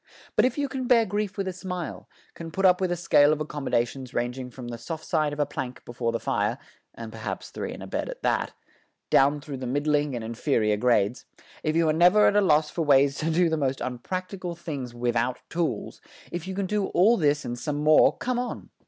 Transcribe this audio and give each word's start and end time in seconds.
But 0.35 0.45
if 0.45 0.57
you 0.57 0.67
can 0.67 0.87
bear 0.87 1.05
grief 1.05 1.37
with 1.37 1.47
a 1.47 1.53
smile, 1.53 2.09
can 2.33 2.49
put 2.49 2.65
up 2.65 2.81
with 2.81 2.91
a 2.91 2.95
scale 2.95 3.31
of 3.31 3.39
accommodations 3.39 4.15
ranging 4.15 4.49
from 4.49 4.69
the 4.69 4.79
soft 4.79 5.05
side 5.05 5.31
of 5.31 5.39
a 5.39 5.45
plank 5.45 5.85
before 5.85 6.11
the 6.11 6.19
fire 6.19 6.57
(and 6.95 7.11
perhaps 7.11 7.51
three 7.51 7.71
in 7.71 7.83
a 7.83 7.85
bed 7.87 8.09
at 8.09 8.23
that) 8.23 8.53
down 9.11 9.39
through 9.41 9.57
the 9.57 9.67
middling 9.67 10.15
and 10.15 10.23
inferior 10.23 10.75
grades; 10.75 11.25
if 11.61 11.75
you 11.75 11.87
are 11.87 11.93
never 11.93 12.25
at 12.25 12.35
a 12.35 12.41
loss 12.41 12.71
for 12.71 12.81
ways 12.83 13.19
to 13.19 13.29
do 13.29 13.47
the 13.47 13.57
most 13.57 13.77
unpracticable 13.79 14.55
things 14.57 14.91
without 14.95 15.37
tools; 15.51 16.01
if 16.31 16.47
you 16.47 16.55
can 16.55 16.65
do 16.65 16.87
all 16.87 17.15
this 17.15 17.45
and 17.45 17.59
some 17.59 17.77
more 17.83 18.17
come 18.17 18.39
on. 18.39 18.71